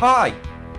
[0.00, 0.34] Hi,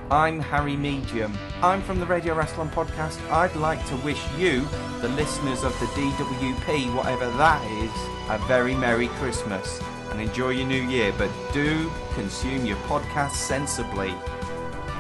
[0.09, 1.38] I'm Harry Medium.
[1.62, 3.21] I'm from the Radio Rassilon podcast.
[3.29, 4.67] I'd like to wish you,
[4.99, 7.92] the listeners of the DWP, whatever that is,
[8.31, 9.79] a very Merry Christmas
[10.10, 14.09] and enjoy your new year, but do consume your podcast sensibly.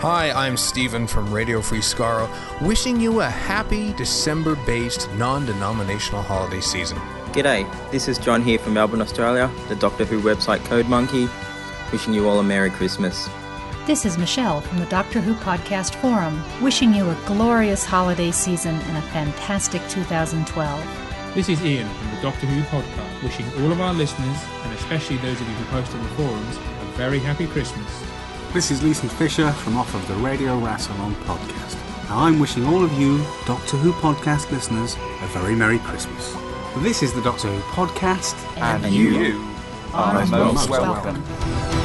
[0.03, 2.29] Hi, I'm Steven from Radio Free Skaro,
[2.61, 6.99] wishing you a happy December based non denominational holiday season.
[7.31, 11.27] G'day, this is John here from Melbourne, Australia, the Doctor Who website Code Monkey,
[11.91, 13.27] wishing you all a Merry Christmas.
[13.87, 18.75] This is Michele from the Doctor Who Podcast Forum, wishing you a glorious holiday season
[18.75, 21.33] and a fantastic 2012.
[21.33, 25.17] This is Ian from the Doctor Who podcast, wishing all of our listeners, and especially
[25.17, 28.03] those of you who post on the forums, a very happy Christmas.
[28.53, 31.75] This is Leeson Fisher from off of the Radio Rassilon podcast.
[32.09, 36.35] Now I'm wishing all of you Doctor Who podcast listeners a very Merry Christmas.
[36.77, 39.43] This is the Doctor Who podcast, And, you,
[39.93, 41.21] are most most welcome.
[41.23, 41.80] welcome.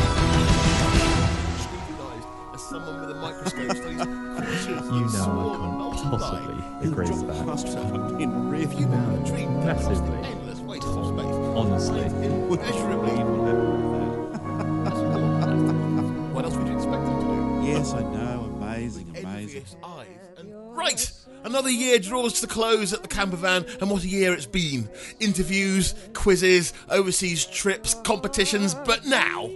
[7.64, 7.98] Agree with drop that.
[7.98, 8.62] must have been real.
[8.62, 10.28] If you ever dreamed that across the Massively.
[10.28, 12.00] endless of space, Honestly.
[12.00, 13.16] immeasurably
[16.32, 17.66] what- else would you expect them to do?
[17.66, 18.52] Yes, I know.
[18.60, 19.64] Amazing, amazing.
[19.82, 20.06] Eyes.
[20.38, 21.10] And right,
[21.44, 24.46] another year draws to the close at the camper van, and what a year it's
[24.46, 24.88] been!
[25.18, 29.50] Interviews, quizzes, overseas trips, competitions, but now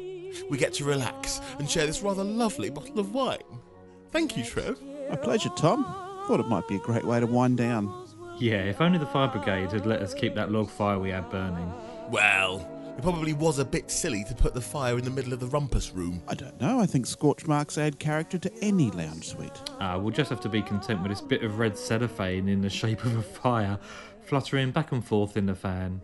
[0.48, 3.38] we get to relax and share this rather lovely bottle of wine.
[4.10, 4.80] Thank you, Trev.
[5.10, 5.84] My pleasure, Tom.
[6.30, 7.92] Thought it might be a great way to wind down.
[8.38, 11.28] Yeah, if only the fire brigade had let us keep that log fire we had
[11.28, 11.72] burning.
[12.08, 15.40] Well, it probably was a bit silly to put the fire in the middle of
[15.40, 16.22] the rumpus room.
[16.28, 16.78] I don't know.
[16.78, 19.60] I think scorch marks add character to any lounge suite.
[19.80, 22.70] Ah, we'll just have to be content with this bit of red cellophane in the
[22.80, 23.76] shape of a fire,
[24.22, 26.00] fluttering back and forth in the fan.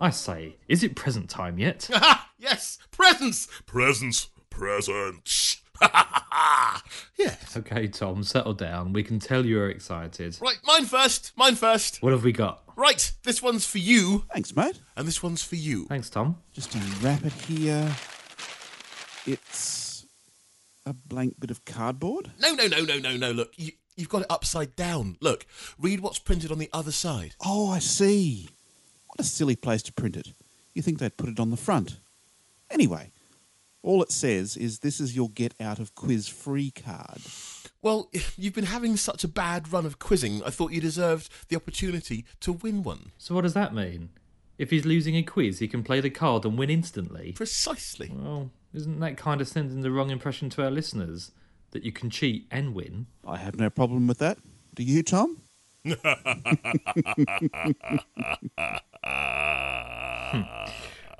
[0.00, 1.88] I say, is it present time yet?
[1.94, 2.32] Aha!
[2.36, 2.78] Yes!
[2.90, 3.46] Presents!
[3.64, 4.30] Presents!
[4.50, 5.62] Presents!
[7.18, 7.56] yes.
[7.56, 8.92] okay, Tom, settle down.
[8.92, 10.36] We can tell you're excited.
[10.40, 11.32] Right, mine first.
[11.36, 12.02] Mine first.
[12.02, 12.62] What have we got?
[12.76, 14.78] Right, this one's for you, Thanks, mate.
[14.96, 15.86] and this one's for you.
[15.86, 16.36] Thanks, Tom.
[16.52, 17.90] Just unwrap it here.
[19.26, 20.06] It's
[20.86, 22.30] a blank bit of cardboard.
[22.40, 23.30] No, no, no, no, no, no.
[23.32, 25.16] Look, you, you've got it upside down.
[25.20, 25.44] Look,
[25.78, 27.34] read what's printed on the other side.
[27.44, 28.48] Oh, I see.
[29.08, 30.28] What a silly place to print it.
[30.72, 31.98] You think they'd put it on the front.
[32.70, 33.10] Anyway,
[33.82, 37.20] all it says is this is your get out of quiz free card.
[37.82, 41.56] Well, you've been having such a bad run of quizzing, I thought you deserved the
[41.56, 43.12] opportunity to win one.
[43.18, 44.10] So, what does that mean?
[44.58, 47.32] If he's losing a quiz, he can play the card and win instantly.
[47.32, 48.10] Precisely.
[48.12, 51.30] Well, isn't that kind of sending the wrong impression to our listeners?
[51.70, 53.06] That you can cheat and win?
[53.26, 54.38] I have no problem with that.
[54.74, 55.42] Do you, Tom?
[60.30, 60.42] Hmm.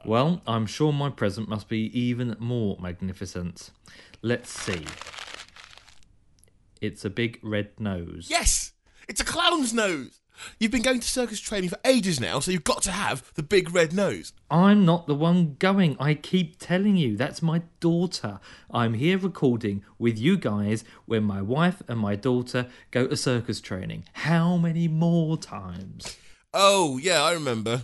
[0.05, 3.71] Well, I'm sure my present must be even more magnificent.
[4.23, 4.87] Let's see.
[6.81, 8.29] It's a big red nose.
[8.31, 8.73] Yes!
[9.09, 10.21] It's a clown's nose!
[10.59, 13.43] You've been going to circus training for ages now, so you've got to have the
[13.43, 14.33] big red nose.
[14.51, 15.97] I'm not the one going.
[15.99, 18.39] I keep telling you, that's my daughter.
[18.71, 23.61] I'm here recording with you guys when my wife and my daughter go to circus
[23.61, 24.05] training.
[24.13, 26.17] How many more times?
[26.55, 27.83] Oh, yeah, I remember.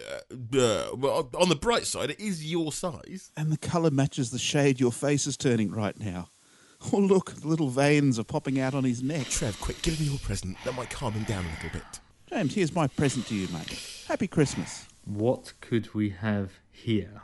[0.00, 3.30] Uh, well, on the bright side, it is your size.
[3.36, 6.30] And the colour matches the shade your face is turning right now.
[6.92, 9.26] Oh, look, the little veins are popping out on his neck.
[9.26, 10.56] Trev, quick, give me your present.
[10.64, 11.98] That might calm him down a little bit.
[12.28, 14.04] James, here's my present to you, mate.
[14.06, 14.86] Happy Christmas.
[15.04, 17.22] What could we have here?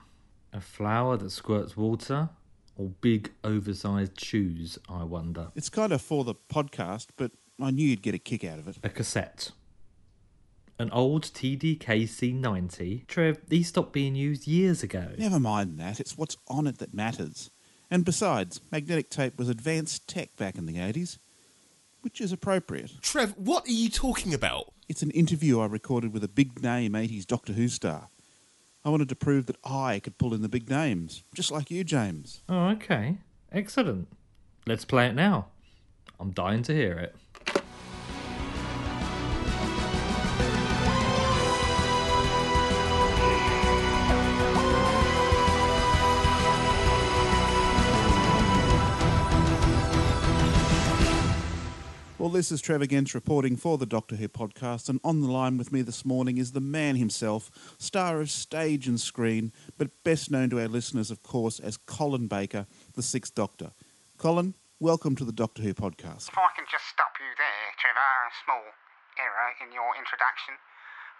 [0.52, 2.30] A flower that squirts water?
[2.76, 5.52] Or big oversized shoes, I wonder?
[5.54, 7.30] It's kind of for the podcast, but
[7.62, 8.78] I knew you'd get a kick out of it.
[8.82, 9.52] A cassette.
[10.78, 13.06] An old TDK C90.
[13.06, 15.12] Trev, these stopped being used years ago.
[15.16, 17.50] Never mind that, it's what's on it that matters.
[17.90, 21.18] And besides, magnetic tape was advanced tech back in the 80s,
[22.00, 22.92] which is appropriate.
[23.02, 24.72] Trev, what are you talking about?
[24.88, 28.08] It's an interview I recorded with a big name 80s Doctor Who star.
[28.84, 31.84] I wanted to prove that I could pull in the big names, just like you,
[31.84, 32.42] James.
[32.48, 33.18] Oh, okay.
[33.52, 34.08] Excellent.
[34.66, 35.46] Let's play it now.
[36.18, 37.14] I'm dying to hear it.
[52.34, 55.70] This is Trevor Gench reporting for the Doctor Who podcast, and on the line with
[55.70, 60.50] me this morning is the man himself, star of stage and screen, but best known
[60.50, 63.70] to our listeners, of course, as Colin Baker, the Sixth Doctor.
[64.18, 66.26] Colin, welcome to the Doctor Who podcast.
[66.26, 68.64] If I can just stop you there, Trevor, a small
[69.16, 70.54] error in your introduction.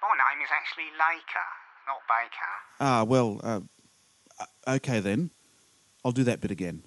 [0.03, 1.47] My name is actually Laker,
[1.87, 2.53] not Baker.
[2.81, 3.61] Ah, well, uh,
[4.41, 5.31] uh, okay then.
[6.05, 6.83] I'll do that bit again.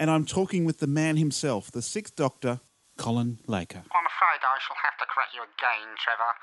[0.00, 2.58] And I'm talking with the man himself, the Sixth Doctor,
[2.96, 3.82] Colin Laker.
[3.88, 6.34] I'm afraid I shall have to correct you again, Trevor.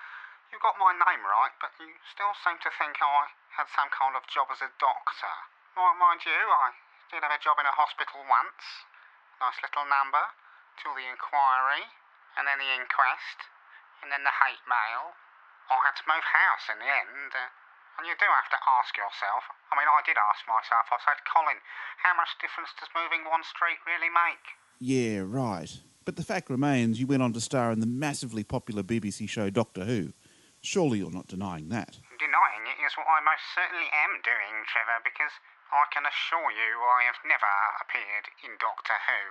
[0.49, 4.17] You got my name right, but you still seem to think I had some kind
[4.17, 5.35] of job as a doctor.
[5.77, 6.73] Well, mind you, I
[7.13, 8.65] did have a job in a hospital once.
[9.37, 10.21] Nice little number.
[10.81, 11.85] Till the inquiry,
[12.39, 13.39] and then the inquest,
[14.01, 15.13] and then the hate mail.
[15.69, 17.35] I had to move house in the end.
[17.35, 17.51] Uh,
[17.99, 19.43] and you do have to ask yourself.
[19.69, 20.87] I mean, I did ask myself.
[20.87, 21.59] I said, Colin,
[21.99, 24.55] how much difference does moving one street really make?
[24.79, 25.67] Yeah, right.
[26.09, 29.51] But the fact remains you went on to star in the massively popular BBC show
[29.51, 30.09] Doctor Who.
[30.59, 32.01] Surely you're not denying that.
[32.17, 35.29] Denying it is what I most certainly am doing, Trevor, because
[35.69, 37.53] I can assure you I have never
[37.85, 39.21] appeared in Doctor Who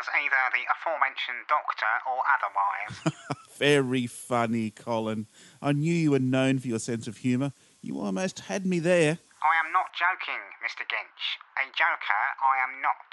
[0.00, 3.12] as either the aforementioned Doctor or otherwise.
[3.60, 5.28] Very funny, Colin.
[5.60, 7.52] I knew you were known for your sense of humour.
[7.84, 9.20] You almost had me there.
[9.44, 10.88] I am not joking, Mr.
[10.88, 11.36] Gench.
[11.60, 13.12] A joker I am not.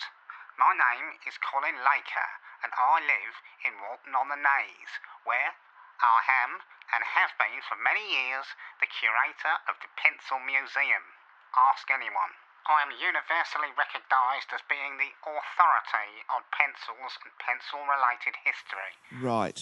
[0.56, 2.30] My name is Colin Laker,
[2.64, 3.36] and I live
[3.66, 4.94] in Walton on the Naze,
[5.26, 5.54] where
[6.02, 6.62] I am,
[6.94, 8.46] and have been for many years,
[8.82, 11.06] the curator of the Pencil Museum.
[11.54, 12.34] Ask anyone.
[12.70, 18.94] I am universally recognised as being the authority on pencils and pencil related history.
[19.18, 19.60] Right.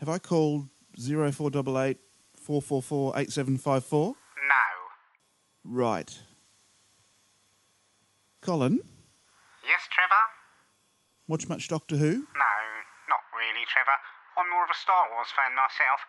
[0.00, 0.68] Have I called
[0.98, 1.98] 0488
[2.36, 4.14] 444 8754?
[4.46, 4.66] No.
[5.64, 6.10] Right.
[8.42, 8.80] Colin,
[9.64, 10.24] Yes, Trevor?
[11.28, 12.26] Watch much Doctor Who?
[12.36, 12.56] No,
[13.08, 13.98] not really, Trevor.
[14.36, 16.02] I'm more of a Star Wars fan myself.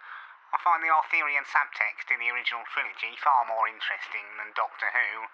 [0.54, 5.28] I find the Arthurian subtext in the original trilogy far more interesting than Doctor Who.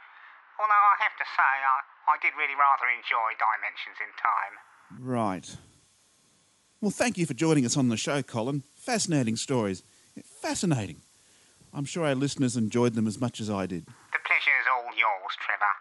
[0.59, 1.77] Although I have to say, I,
[2.09, 4.55] I did really rather enjoy Dimensions in Time.
[4.99, 5.47] Right.
[6.81, 8.63] Well, thank you for joining us on the show, Colin.
[8.75, 9.83] Fascinating stories.
[10.41, 11.01] Fascinating.
[11.71, 13.85] I'm sure our listeners enjoyed them as much as I did.
[13.85, 15.73] The pleasure's all yours, Trevor.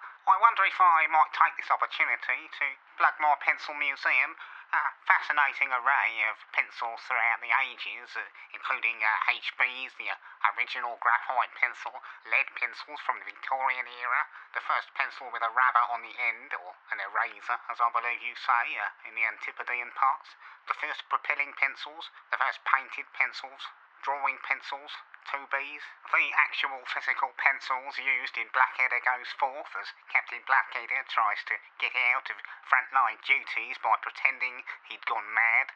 [0.80, 2.66] I might take this opportunity to
[2.96, 4.32] plug my pencil museum.
[4.72, 8.24] A fascinating array of pencils throughout the ages, uh,
[8.54, 10.16] including uh, HBs, the uh,
[10.56, 11.92] original graphite pencil,
[12.24, 14.24] lead pencils from the Victorian era,
[14.54, 18.22] the first pencil with a rubber on the end, or an eraser, as I believe
[18.24, 20.32] you say, uh, in the Antipodean parts,
[20.64, 23.68] the first propelling pencils, the first painted pencils,
[24.02, 24.92] drawing pencils,
[25.30, 31.54] 2Bs, the actual physical pencils used in Blackadder Goes Forth as Captain Blackadder tries to
[31.78, 32.36] get out of
[32.66, 35.70] frontline duties by pretending he'd gone mad,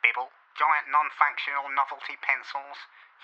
[0.00, 2.78] Wibble, giant non-functional novelty pencils,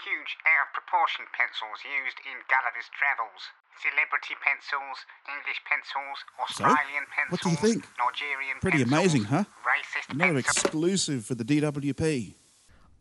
[0.04, 6.18] huge out-of-proportion pencils used in Gulliver's Travels, celebrity pencils, English pencils,
[6.52, 7.80] So, Australian pencils, what do you think?
[7.96, 9.44] Nigerian Pretty pencils, amazing, huh?
[9.64, 10.58] racist Another pencils.
[10.68, 12.34] exclusive for the DWP.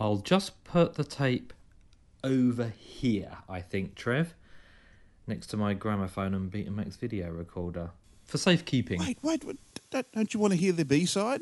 [0.01, 1.53] I'll just put the tape
[2.23, 4.33] over here, I think, Trev,
[5.27, 7.91] next to my gramophone and Betamax video recorder
[8.23, 8.99] for safekeeping.
[8.99, 9.59] Wait, wait, wait
[9.91, 11.41] don't, don't you want to hear the B side?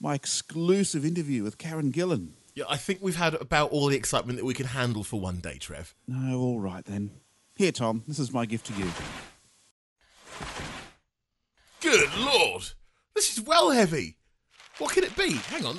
[0.00, 2.30] My exclusive interview with Karen Gillan.
[2.56, 5.38] Yeah, I think we've had about all the excitement that we can handle for one
[5.38, 5.94] day, Trev.
[6.08, 7.12] No, all right then.
[7.54, 8.90] Here, Tom, this is my gift to you.
[11.80, 12.64] Good lord!
[13.14, 14.16] This is well heavy.
[14.78, 15.34] What can it be?
[15.34, 15.76] Hang on.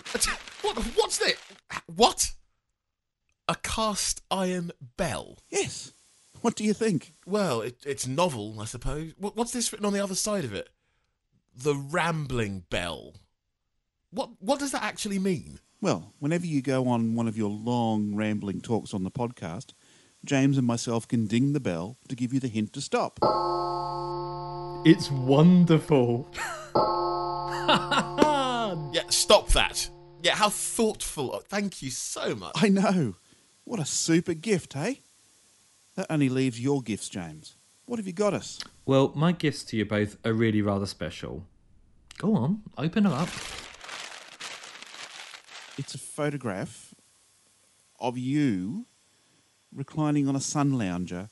[0.62, 0.77] What?
[0.95, 1.36] What's this?
[2.01, 2.31] What?
[3.48, 5.38] A cast iron bell.
[5.51, 5.94] Yes.
[6.42, 7.12] What do you think?
[7.27, 9.13] Well, it, it's novel, I suppose.
[9.19, 10.70] What, what's this written on the other side of it?
[11.55, 13.17] The rambling bell.
[14.10, 14.31] What?
[14.39, 15.60] What does that actually mean?
[15.79, 19.74] Well, whenever you go on one of your long, rambling talks on the podcast,
[20.25, 23.20] James and myself can ding the bell to give you the hint to stop.
[24.88, 26.34] It's wonderful.
[28.93, 29.89] Yeah, stop that.
[30.24, 31.32] Yeah, how thoughtful.
[31.34, 32.54] Oh, thank you so much.
[32.56, 33.16] I know.
[33.63, 35.01] What a super gift, hey?
[35.96, 37.56] That only leaves your gifts, James.
[37.86, 38.60] What have you got us?
[38.86, 41.46] Well, my gifts to you both are really rather special.
[42.18, 43.30] Go on, open them up.
[45.78, 46.94] It's a photograph
[48.00, 48.86] of you
[49.74, 51.30] reclining on a sun lounger,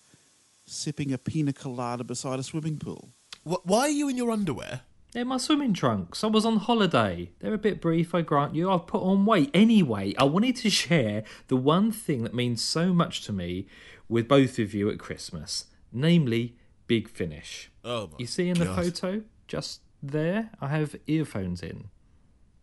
[0.65, 3.09] sipping a pina colada beside a swimming pool.
[3.43, 4.81] Wh- why are you in your underwear?
[5.11, 6.23] They're my swimming trunks.
[6.23, 7.31] I was on holiday.
[7.39, 8.69] They're a bit brief, I grant you.
[8.71, 9.49] I've put on weight.
[9.55, 13.65] Anyway, I wanted to share the one thing that means so much to me
[14.07, 17.71] with both of you at Christmas, namely Big Finish.
[17.83, 18.75] Oh my You see in the God.
[18.75, 21.89] photo, just there, I have earphones in.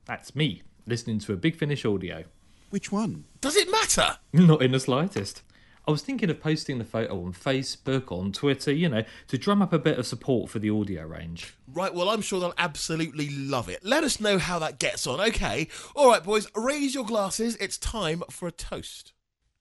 [0.04, 2.24] That's me, listening to a Big Finish audio.
[2.70, 3.24] Which one?
[3.40, 4.18] Does it matter?
[4.32, 5.42] Not in the slightest.
[5.86, 9.62] I was thinking of posting the photo on Facebook, on Twitter, you know, to drum
[9.62, 11.54] up a bit of support for the audio range.
[11.72, 13.84] Right, well, I'm sure they'll absolutely love it.
[13.84, 15.68] Let us know how that gets on, okay?
[15.94, 17.56] All right, boys, raise your glasses.
[17.56, 19.12] It's time for a toast.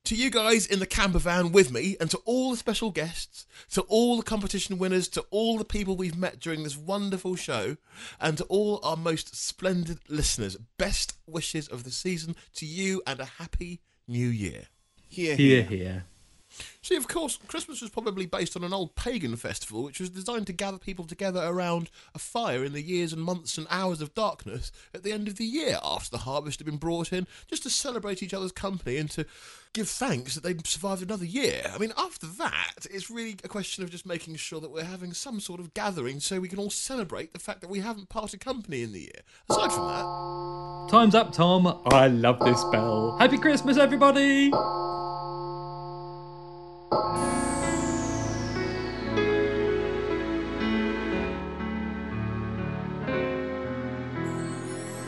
[0.05, 3.45] To you guys in the camper van with me, and to all the special guests,
[3.71, 7.77] to all the competition winners, to all the people we've met during this wonderful show,
[8.19, 13.19] and to all our most splendid listeners, best wishes of the season to you and
[13.19, 14.65] a happy new year.
[15.07, 16.03] Here, Here, here.
[16.81, 20.47] See, of course, Christmas was probably based on an old pagan festival which was designed
[20.47, 24.13] to gather people together around a fire in the years and months and hours of
[24.13, 27.63] darkness at the end of the year after the harvest had been brought in, just
[27.63, 29.25] to celebrate each other's company and to
[29.73, 31.69] give thanks that they'd survived another year.
[31.73, 35.13] I mean, after that, it's really a question of just making sure that we're having
[35.13, 38.39] some sort of gathering so we can all celebrate the fact that we haven't parted
[38.39, 39.21] company in the year.
[39.49, 41.81] Aside from that, Time's up, Tom.
[41.87, 43.17] I love this bell.
[43.19, 44.51] Happy Christmas, everybody!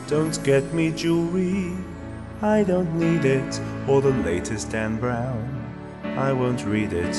[0.08, 1.76] Don't get me jewelry,
[2.40, 5.64] I don't need it, or the latest Dan Brown.
[6.02, 7.14] I won't read it,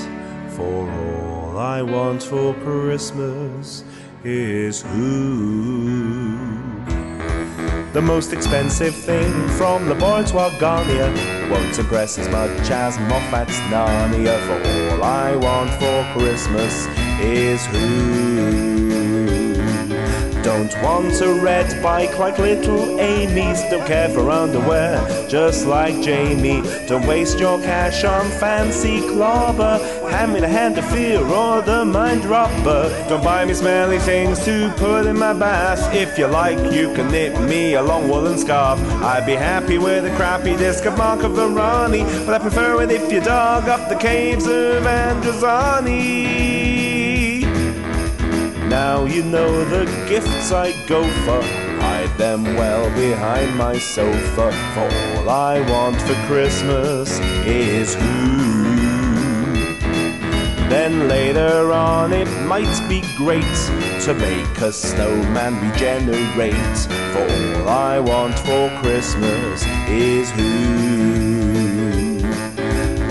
[0.49, 3.83] for all I want for Christmas
[4.23, 6.78] is who.
[7.91, 11.11] The most expensive thing from the Laboratoire Garnier
[11.49, 14.39] won't impress as much as Moffat's Narnia.
[14.45, 16.85] For all I want for Christmas
[17.19, 18.89] is who.
[20.43, 23.61] Don't want a red bike like little Amy's.
[23.71, 26.61] Don't care for underwear, just like Jamie.
[26.87, 29.79] Don't waste your cash on fancy clobber.
[30.09, 32.89] Hand me the Hand of Fear or the Mind Robber.
[33.07, 35.93] Don't buy me smelly things to put in my bath.
[35.93, 38.79] If you like, you can knit me a long woolen scarf.
[39.03, 41.47] I'd be happy with a crappy disc of of the
[42.25, 46.49] but I prefer it if you dug up the caves of Androzani.
[48.67, 51.41] Now you know the gifts I go for.
[51.81, 54.51] Hide them well behind my sofa.
[54.73, 58.98] For all I want for Christmas is who.
[60.69, 63.41] Then later on it might be great
[64.05, 66.77] to make a snowman regenerate.
[67.11, 71.19] For all I want for Christmas is who.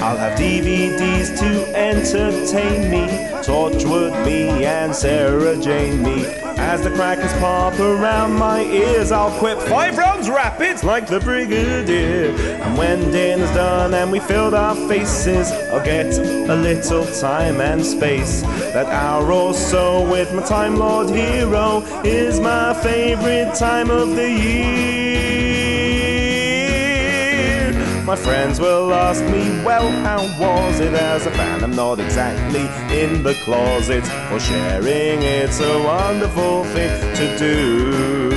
[0.00, 6.26] I'll have DVDs to entertain me, Torchwood me and Sarah Jane me.
[6.58, 12.32] As the crackers pop around my ears, I'll quip five rounds rapids like the Brigadier.
[12.60, 17.82] And when dinner's done and we filled our faces, I'll get a little time and
[17.82, 18.42] space.
[18.74, 24.30] That hour or so with my Time Lord hero is my favorite time of the
[24.30, 25.47] year.
[28.08, 31.62] My friends will ask me, well, how was it as a fan?
[31.62, 35.20] I'm not exactly in the closet for sharing.
[35.20, 38.30] It's a wonderful thing to do.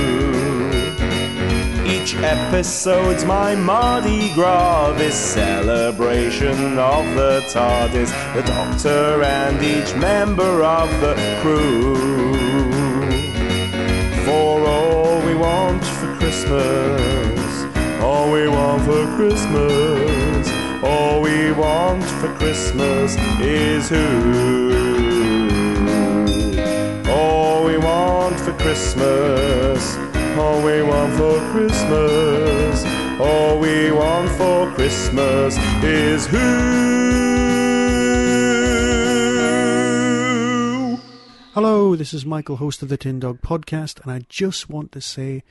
[1.86, 10.62] Each episode's my Mardi Gras, this celebration of the TARDIS, the Doctor, and each member
[10.62, 11.96] of the crew.
[14.26, 17.31] For all we want for Christmas,
[18.22, 20.48] all we want for Christmas,
[20.84, 24.70] all we want for Christmas is who.
[27.10, 29.96] All we want for Christmas,
[30.38, 32.84] all we want for Christmas,
[33.20, 36.38] all we want for Christmas is who.
[41.54, 45.00] Hello, this is Michael, host of the Tin Dog Podcast, and I just want to
[45.00, 45.42] say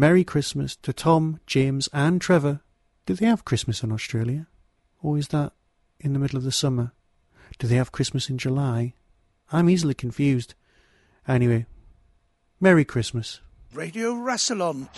[0.00, 2.62] Merry Christmas to Tom, James, and Trevor.
[3.04, 4.46] Do they have Christmas in Australia?
[5.02, 5.52] Or is that
[5.98, 6.92] in the middle of the summer?
[7.58, 8.94] Do they have Christmas in July?
[9.52, 10.54] I'm easily confused.
[11.28, 11.66] Anyway,
[12.60, 13.42] Merry Christmas.
[13.74, 14.88] Radio Rassilon.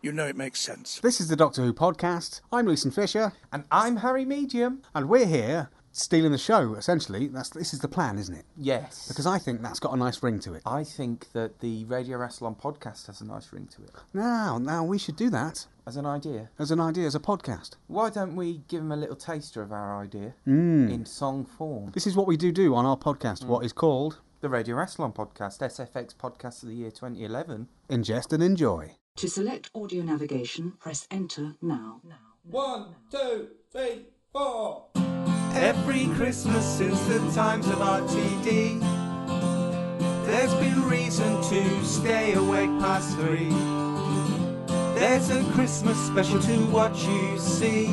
[0.00, 1.00] You know it makes sense.
[1.00, 2.40] This is the Doctor Who podcast.
[2.52, 3.32] I'm Leeson Fisher.
[3.52, 4.82] And I'm Harry Medium.
[4.94, 7.28] And we're here stealing the show, essentially.
[7.28, 8.44] That's This is the plan, isn't it?
[8.56, 9.08] Yes.
[9.08, 10.62] Because I think that's got a nice ring to it.
[10.66, 13.90] I think that the Radio Rassilon podcast has a nice ring to it.
[14.14, 15.66] Now, now we should do that.
[15.86, 16.50] As an idea.
[16.58, 17.70] As an idea, as a podcast.
[17.86, 20.92] Why don't we give them a little taster of our idea Mm.
[20.92, 21.90] in song form?
[21.94, 25.14] This is what we do do on our podcast, what is called The Radio Rassilon
[25.14, 27.68] podcast, SFX Podcast of the Year 2011.
[27.88, 28.96] Ingest and Enjoy.
[29.16, 32.02] To select audio navigation, press enter now.
[32.44, 34.88] One, two, three, four.
[35.54, 38.80] Every Christmas since the times of RTD,
[40.26, 43.50] there's been reason to stay awake past three.
[44.98, 47.88] There's a Christmas special to what you see.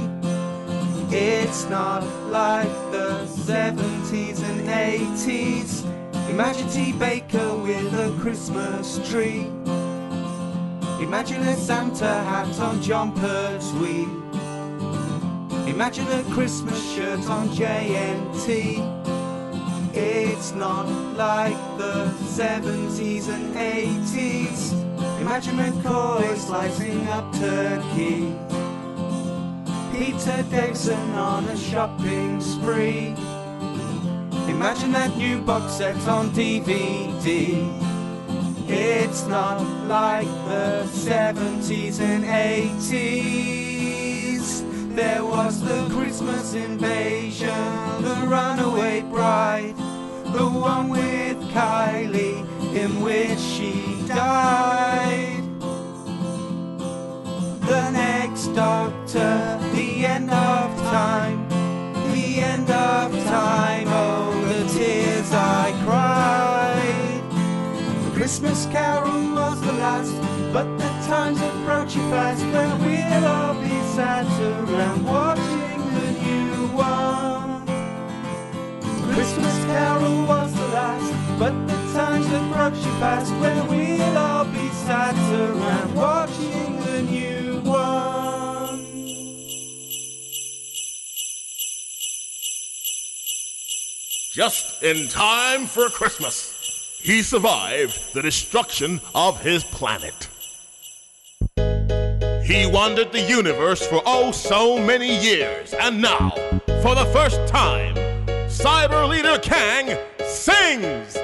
[1.11, 5.85] It's not like the 70s and 80s.
[6.29, 6.91] Imagine T.
[6.93, 9.47] Baker with a Christmas tree.
[10.99, 14.24] Imagine a Santa hat on Jon Pertwee.
[15.67, 18.79] Imagine a Christmas shirt on JNT.
[19.93, 22.05] It's not like the
[22.37, 24.73] 70s and 80s.
[25.19, 28.35] Imagine McCoy slicing up turkey.
[29.91, 33.15] Peter Davison on a shopping spree.
[34.47, 37.65] Imagine that new box set on DVD.
[38.69, 43.74] It's not like the 70s and 80s.
[44.95, 47.49] There was the Christmas invasion,
[48.01, 49.75] the runaway bride,
[50.27, 52.39] the one with Kylie,
[52.73, 55.43] in which she died.
[57.67, 61.49] The next doctor, the end of time,
[62.13, 67.21] the end of time, oh, the tears I cried.
[68.05, 70.13] The Christmas carol was the last,
[70.53, 71.39] but time's
[71.95, 77.65] you fast when we'll all be sat around watching the new one.
[79.13, 82.25] Christmas carol was the last, but the time's
[82.83, 88.79] you fast when we'll all be sat around watching the new one.
[94.31, 100.29] Just in time for Christmas, he survived the destruction of his planet.
[102.45, 106.29] He wandered the universe for oh so many years, and now,
[106.83, 107.95] for the first time,
[108.45, 111.17] Cyber Leader Kang sings!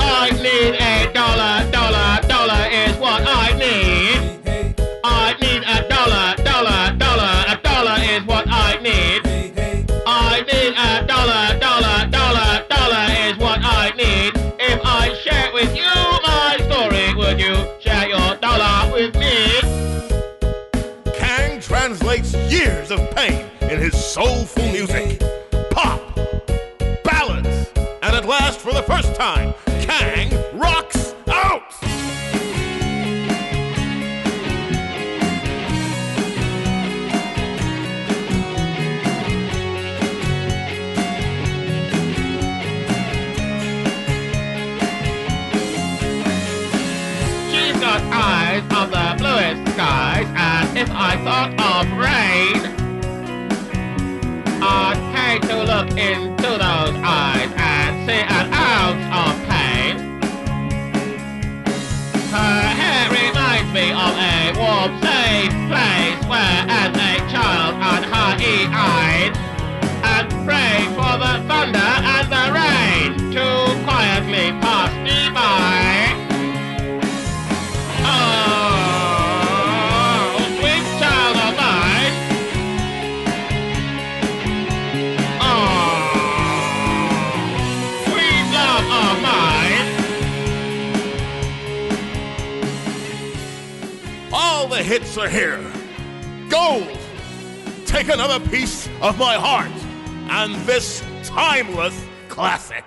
[0.00, 4.74] I need a dollar, dollar, dollar is what I need.
[5.04, 5.53] I need
[55.84, 59.94] look into those eyes and see an ounce of pain.
[62.30, 69.36] Her hair reminds me of a warm, safe place where, as a child, I'd high-eyed
[70.04, 72.13] and pray for the thunder
[95.04, 95.60] All are here.
[96.48, 96.98] Gold!
[97.84, 99.70] Take another piece of my heart
[100.30, 101.94] and this timeless
[102.28, 102.84] classic.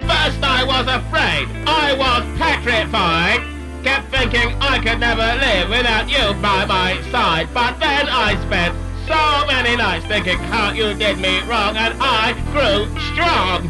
[0.00, 3.40] First I was afraid, I was petrified.
[3.84, 7.48] Kept thinking I could never live without you by my side.
[7.54, 8.74] But then I spent
[9.10, 13.68] so many nights thinking how you did me wrong and I grew strong.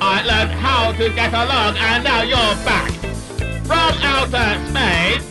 [0.00, 2.90] I learned how to get along and now you're back.
[3.68, 5.22] From outer space,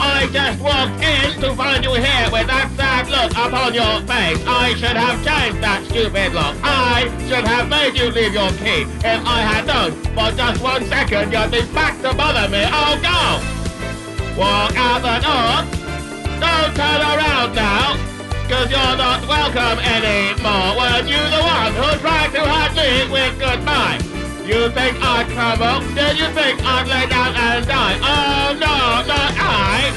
[0.00, 4.42] I just walked in to find you here with that sad look upon your face.
[4.48, 6.56] I should have changed that stupid look.
[6.64, 8.82] I should have made you leave your key.
[9.06, 12.66] If I had known for just one second you'd be back to bother me.
[12.66, 13.20] Oh, go!
[14.40, 15.54] Walk out the door.
[16.42, 18.03] Don't turn around now.
[18.48, 20.76] Cause you're not welcome anymore.
[20.76, 23.96] Weren't you the one who tried to hurt me with goodbye?
[24.44, 25.80] You think I'd crumble?
[25.94, 27.96] Did you think I'd lay down and die?
[28.04, 29.88] Oh no, not I!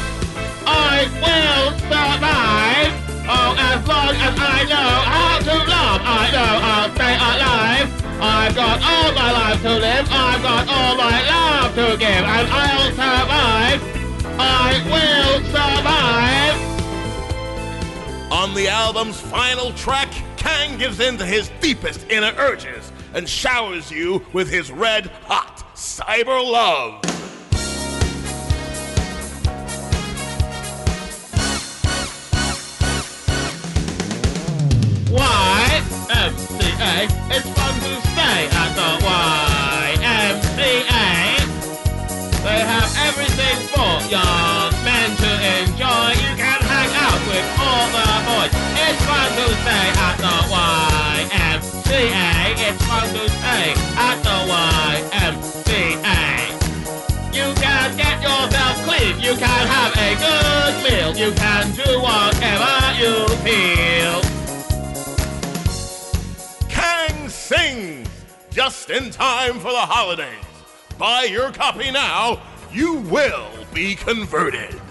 [0.65, 2.91] I will survive!
[3.27, 7.87] Oh, as long as I know how to love, I know I'll stay alive!
[8.21, 12.47] I've got all my life to live, I've got all my love to give, and
[12.47, 13.81] I'll survive!
[14.39, 16.66] I will survive!
[18.47, 20.07] On the album's final track,
[20.37, 25.65] Kang gives in to his deepest inner urges and showers you with his red hot
[25.75, 27.01] cyber love.
[35.11, 36.07] YMCA,
[37.29, 38.91] it's fun to stay at the
[39.97, 40.55] YMCA.
[42.43, 44.46] They have everything for ya.
[49.47, 52.29] Stay at the YMCA.
[52.67, 56.21] It's fun to stay at the YMCA.
[57.33, 59.15] You can get yourself clean.
[59.19, 61.11] You can have a good meal.
[61.15, 64.21] You can do whatever you feel.
[66.69, 68.07] Kang sings
[68.49, 70.45] just in time for the holidays.
[70.97, 72.41] Buy your copy now.
[72.73, 74.81] You will be converted.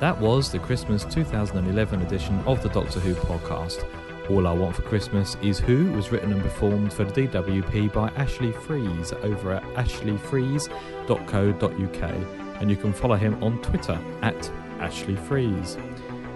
[0.00, 3.88] That was the Christmas 2011 edition of the Doctor Who podcast.
[4.28, 8.10] All I Want for Christmas is Who was written and performed for the DWP by
[8.10, 15.78] Ashley Frieze over at ashleyfrieze.co.uk and you can follow him on Twitter at Ashley Frieze.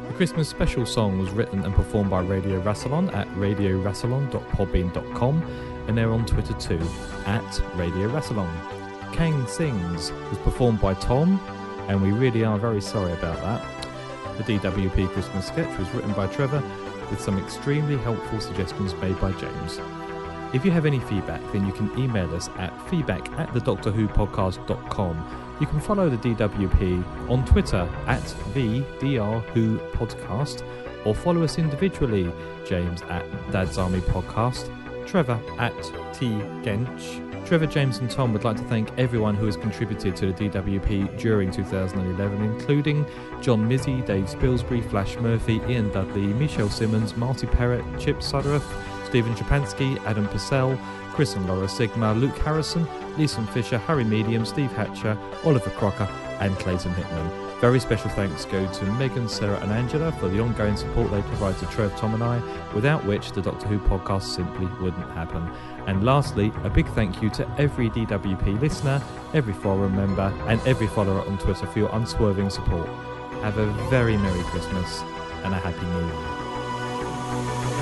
[0.08, 5.42] The Christmas special song was written and performed by Radio Rassilon at radiorassilon.podbean.com
[5.86, 6.80] and they're on Twitter too
[7.26, 8.48] at Radio Rassilon.
[9.12, 11.38] Kang Sings was performed by Tom
[11.90, 14.36] and we really are very sorry about that.
[14.38, 16.62] The DWP Christmas sketch was written by Trevor
[17.10, 19.80] with some extremely helpful suggestions made by James.
[20.54, 23.90] If you have any feedback, then you can email us at feedback at the Doctor
[23.90, 25.56] Who podcast.com.
[25.60, 28.22] You can follow the DWP on Twitter at
[28.54, 30.64] the DR Who podcast
[31.04, 32.32] or follow us individually,
[32.64, 34.70] James at Dad's Army Podcast,
[35.08, 35.74] Trevor at
[36.14, 36.28] T
[36.62, 37.29] Gench.
[37.44, 41.18] Trevor, James, and Tom would like to thank everyone who has contributed to the DWP
[41.18, 43.04] during 2011, including
[43.40, 48.64] John Mizzy, Dave Spilsbury, Flash Murphy, Ian Dudley, Michele Simmons, Marty Perrett, Chip Sudworth,
[49.06, 50.78] Steven Schapansky, Adam Purcell,
[51.12, 52.86] Chris and Laura Sigma, Luke Harrison,
[53.18, 56.08] Leeson Fisher, Harry Medium, Steve Hatcher, Oliver Crocker,
[56.40, 57.49] and Clayton Hickman.
[57.60, 61.58] Very special thanks go to Megan, Sarah, and Angela for the ongoing support they provide
[61.58, 62.40] to Trev, Tom, and I,
[62.74, 65.46] without which the Doctor Who podcast simply wouldn't happen.
[65.86, 69.02] And lastly, a big thank you to every DWP listener,
[69.34, 72.88] every forum member, and every follower on Twitter for your unswerving support.
[73.42, 75.02] Have a very Merry Christmas
[75.44, 76.06] and a Happy New
[77.74, 77.79] Year.